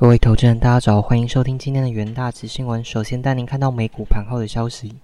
[0.00, 2.82] 各位投资人，大家早，欢迎收听今天的元大资新闻。
[2.82, 4.94] 首先带您看到美股盘后的消息：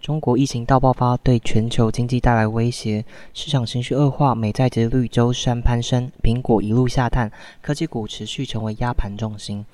[0.00, 7.30] 中国疫情大爆发对全球经济带来威胁，市场情绪恶化，美债殖率周三攀升，苹果一路下探，
[7.62, 9.64] 科技股持续成为压盘重心。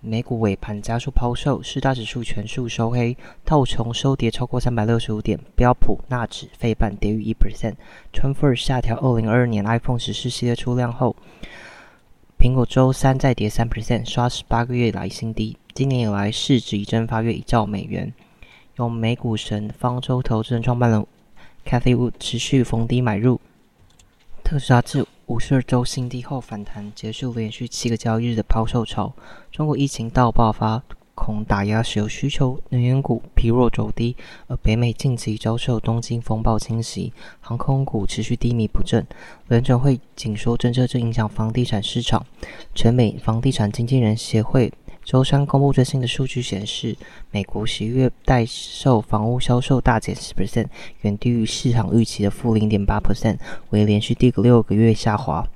[0.00, 7.74] 美股尾盘加速抛售，四大指数全数收黑，道琼收跌超过三百六十五点，标普、纳指、费半跌逾一 percent。
[8.12, 11.14] Transfer 下调二零二二年 iPhone 十四系列出量后，
[12.42, 15.56] 苹果周三再跌三十三刷十八个月来新低。
[15.74, 18.12] 今年以来市值已蒸发约一兆美元。
[18.78, 21.06] 由美股神方舟投资人创办人
[21.64, 23.40] Cathy Wood 持续逢低买入，
[24.42, 29.14] 特斯拉自五十二周新低后反弹，结束连续七个交易日的抛售潮。
[29.52, 30.82] 中国疫情大爆发，
[31.24, 34.16] 恐打压石油需求，能源股疲弱走低。
[34.48, 39.06] 而北美近期遭受东京风暴侵袭，航空股持续低迷不振。
[39.46, 42.26] 联准会紧缩政策正影响房地产市场。
[42.74, 44.72] 全美房地产经纪人协会。
[45.04, 46.96] 周三公布最新的数据显示，
[47.30, 50.66] 美国十一月待售房屋销售大减十 percent，
[51.02, 53.36] 远低于市场预期的负零点八 percent，
[53.70, 55.46] 为连续第六个月下滑。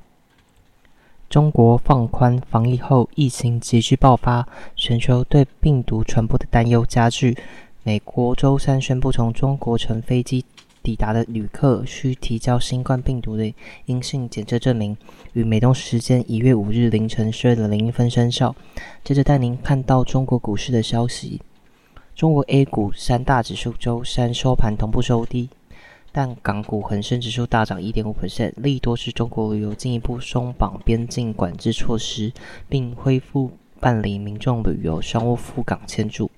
[1.29, 4.47] 中国放宽防疫后，疫情急剧爆发，
[4.77, 7.37] 全球对病毒传播的担忧加剧。
[7.83, 10.45] 美国周三宣布，从中国乘飞机。
[10.83, 13.53] 抵达的旅客需提交新冠病毒的
[13.87, 14.97] 阴性检测证明，
[15.33, 18.55] 于美东时间一月五日凌晨十二点零一分生效。
[19.03, 21.43] 接着带您看到中国股市的消息。
[22.15, 25.51] 中国 A 股三大指数周三收盘同步收低，
[26.17, 32.33] 但港股恒生指数大涨一点五 percent，利多是中国旅游进一步松绑边境管制措施，
[32.71, 33.51] 并恢复
[33.81, 36.31] 办理民众旅游、商务赴港签注。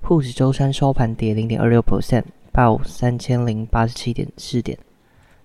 [0.00, 2.24] 沪指周三收盘跌零点二六 percent。
[2.50, 4.78] 报三千零八十七点四点，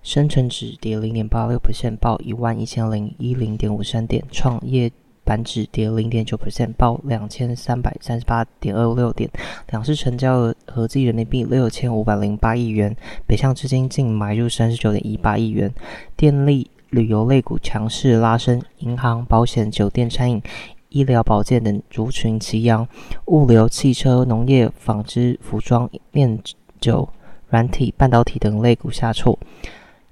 [0.02, 4.90] 深成指跌零点八六 percent，报一万一千零一零点五三点，创业
[5.30, 9.30] 板指跌零点九 percent，报两千三百三十八点二六点，
[9.69, 12.95] 两市成交额合计人民币六千五百零八亿元，
[13.28, 15.72] 北向资金净买入三十九点一八亿元，
[16.18, 20.41] 电力、旅游类股强势拉升，银行、保险、酒店、餐饮。
[20.89, 22.88] 医疗保健等族群齐扬，
[23.28, 26.39] 物流、汽车、农业、纺织、服装、面。
[26.81, 27.09] 酒、
[27.50, 29.38] 软体、半导体等类股下挫。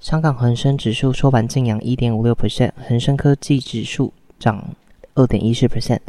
[0.01, 4.61] 香港恒生指数收盘净扬一点五六 percent，恒生科技指数涨
[5.17, 5.99] 二点一四 percent。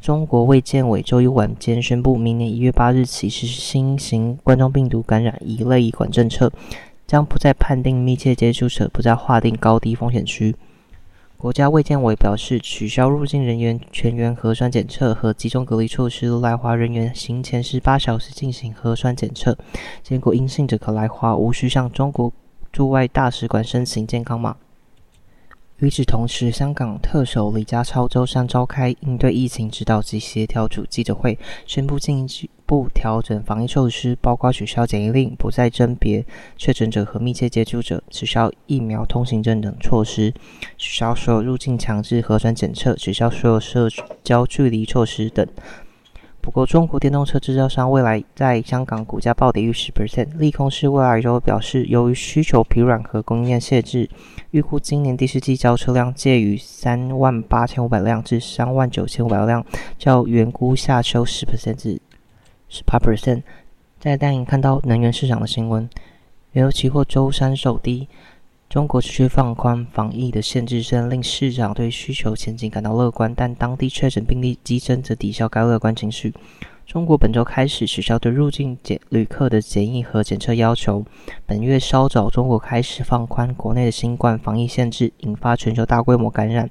[0.00, 6.52] 中国卫健委周一晚间宣布，明年一月八日起实施新型冠状病毒感染一类一管政策，
[7.06, 10.56] 将不再判定密切接触者，不再划定高低风险区。
[11.38, 19.56] 国家卫健委表示，取消入境人员全员核酸检测和集中隔离措施，来华人员行前十八小时进行核酸检测，
[20.02, 22.32] 结果阴性者可来华，无需向中国
[22.72, 24.56] 驻外大使馆申请健康码。
[25.80, 36.24] 与此同时，香港特首李家超周三召开应对疫情指导及协调组记者会，宣布进一步调整防疫措施，包括取消检疫令、不再甄别
[36.56, 40.32] 确诊者和密切接触者、取消疫苗通行证等措施、
[40.78, 43.86] 取消所有入境强制核酸检测、取消所有社
[44.24, 45.46] 交距离措施等。
[46.46, 50.28] 不过，中国电动车制造商蔚来在香港股价暴跌逾十 percent。
[50.38, 54.08] 利空是蔚来周表示，由于需求疲软和供应链限制，
[54.52, 59.66] 预估今年第四季交车辆介于三万八千五百辆至三万九千五百辆，
[59.98, 62.00] 较原估下修十 percent 至
[62.68, 63.42] 十八 percent。
[63.98, 65.90] 再带你看到能源市场的新闻，
[66.52, 68.08] 原油期货周三首低。
[68.68, 76.34] 中国持续放宽防疫的限制，虽然令市场对需求前景感到乐观，但当地确诊病例激增则抵消该乐观情绪。
[76.84, 81.04] 中国本周开始取消对入境检旅客的检疫和检测要求。
[81.46, 86.68] 本月稍早，中国开始放宽国内的新冠防疫限制，引发全球大规模感染。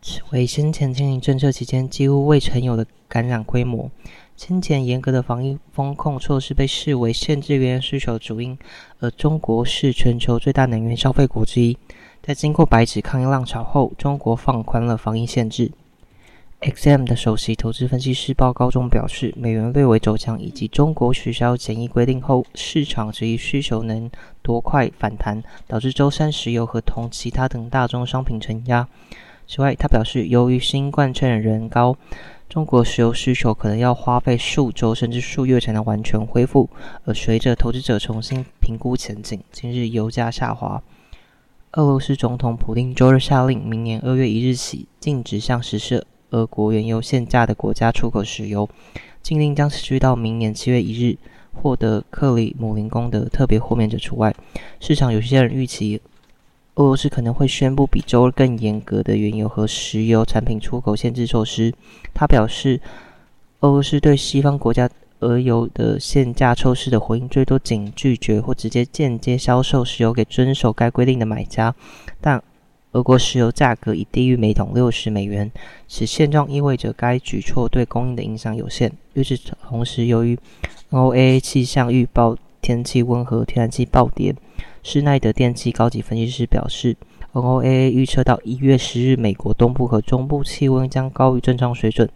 [0.00, 3.90] 此为先前经营政策期间几乎未曾有的感染规模。
[4.36, 8.58] 先前严格的防疫风控措施被视为限制原油需求的主因，
[8.98, 11.76] 而中国是全球最大能源消费国之一。
[12.20, 15.70] 在经过白纸抗议浪潮后，中国放宽了防疫限制。
[16.60, 24.10] XM 的首席投资分析师报告中表示，美元略微走强，以及中国取消检疫规定后，市场质疑需求能
[24.42, 28.88] 多快反弹，导致周三石油和铜、其他等大宗商品承压。
[29.46, 31.96] 此外，他表示，由于新冠确诊人高。
[32.52, 36.68] 中国石油需求可能要花费数周甚至数月才能完全恢复，
[37.06, 40.82] 而随着投资者重新评估前景，今日油价下滑。
[41.72, 48.68] 俄罗斯总统普京周日下令，明年二月一日起禁止向实施俄国原油限价的国家出口石油，
[49.22, 51.16] 禁令将持续到明年七月一日。
[51.54, 54.34] 获得克里姆林宫的特别豁免者除外。
[54.80, 56.00] 市场有些人预期，
[56.76, 61.72] 俄罗斯可能会宣布比周二更严格的原油和石油产品出口限制措施。
[62.14, 62.80] 他表示，
[63.60, 64.88] 俄罗斯对西方国家
[65.20, 71.74] 俄油的限价措施的回应，最多仅拒绝或直接间接销售石油给遵守该规定的买家，
[72.22, 72.42] 但
[72.92, 75.52] 俄国石油价格已低于每桶六十美元。
[75.86, 78.90] 此现状意味着该举措对供应的影响有限。
[79.12, 79.36] 与此
[79.68, 80.38] 同时，由于
[80.90, 84.34] NOAA 气象预报天气温和，天然气暴跌。
[84.82, 86.96] 施耐德电气高级分析师表示
[87.32, 92.08] ，NOAA 预测到一月十日，美国东部和中部气温将高于正常水准。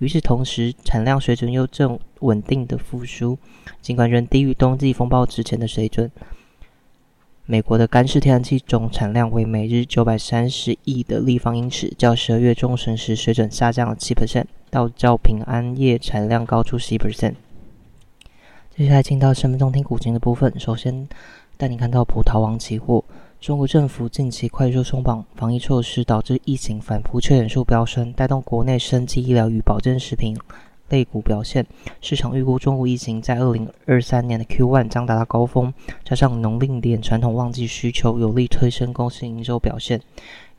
[0.00, 3.38] 与此同时，产量水准又正稳定的复苏，
[3.80, 6.10] 尽管仍低于冬季风暴之前的水准。
[7.46, 17.34] 美国的干式天然气总产量为每日九百三十亿的立方英尺，较十二月中旬时水准下降了七 percent，到较平安夜产量高出十一 percent。
[18.76, 21.08] 接下来进到身份证听股金的部分，首先。
[21.60, 23.04] 带你看到葡萄王期货，
[23.38, 30.34] 中国政府近期快速松绑防疫措施，导致疫情反扑确诊数飙升，带动国内生机医疗与保健食品
[30.88, 31.66] 类股表现。
[32.00, 35.70] 市场预估中国疫情在二零二三年的 Q1 将达到高峰，
[36.02, 40.00] 加上农历年传统旺季需求，有力推升公司营收表现。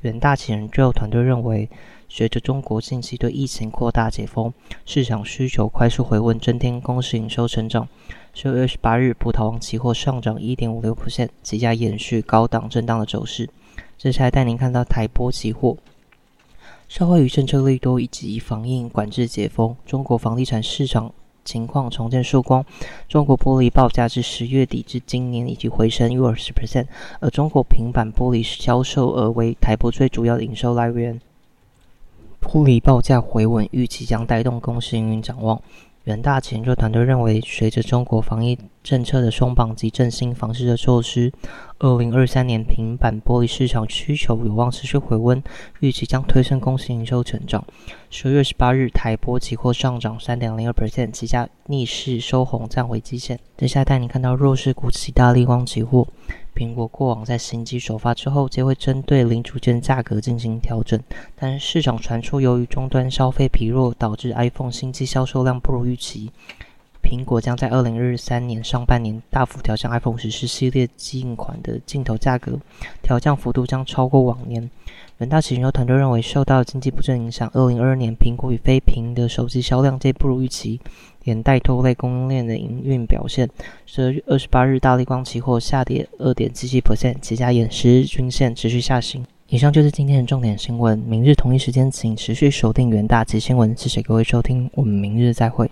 [0.01, 1.69] 远大前研究团队认为。
[2.13, 4.51] 随着中国近期对疫情扩大解封，
[4.85, 7.87] 市场需求快速回温，增添公司营收成长。
[8.33, 13.49] 十月二十八日，葡萄王期货上涨一点五六%，即价延续高档震荡的走势。
[13.97, 15.77] 接下来带您看到台波期货，
[16.89, 22.63] 社会与政策利多以及防疫管制解封，中国房地产市场情况重见曙光。
[23.07, 26.85] 中国玻璃报价至十月底至今年已经回升约二十%，
[27.19, 31.19] 而中国平板玻璃销售额为台玻最主要的营收来源。
[32.41, 35.61] 玻璃报价回稳，预期将带动公司营运展望。
[36.05, 41.31] 远大研究团队认为，随着中国防疫政策的松绑及振兴房市的措施，
[41.77, 45.43] 二零二三年平板玻璃市场需求有望持续回温，
[45.79, 47.63] 预期将推升公司营收成长。
[48.09, 53.39] 十月十八日，台玻期货上涨三点零二 percent，期价逆势收红，站回基线。
[53.55, 56.07] 接下来带你看到弱势股七大利光期货。
[56.55, 60.99] 苹果过往在新机首发之后，皆会针对零组件价格进行调整，
[61.35, 66.31] 但市场传出由于终端消费疲弱，导致 iPhone 新机销售量不如预期。
[67.01, 72.59] 苹果将在二零二三年上半年大幅调降 iPhone 十四系列近款的镜头价格，
[73.01, 74.69] 调降幅度将超过往年。
[75.17, 80.79] 远大研究团队认为，受到经济不振影响，二零二二年苹果与非屏的手机销量皆不如预期，
[81.25, 83.47] 连带拖累供应链的营运表现。
[83.85, 89.25] 十二月二十八日，大力光期货下跌二点七七 percent，旗下演十日均线持续下行。
[89.47, 93.75] 以上就是今天的重点新闻，明日同一时间请持续锁定远大及新闻。
[93.77, 95.71] 谢谢各位收听，我们明日再会。